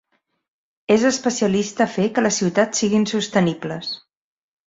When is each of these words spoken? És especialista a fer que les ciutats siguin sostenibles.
És 0.95 1.03
especialista 1.09 1.85
a 1.85 1.89
fer 1.97 2.07
que 2.15 2.25
les 2.27 2.41
ciutats 2.43 2.83
siguin 2.85 3.07
sostenibles. 3.13 3.93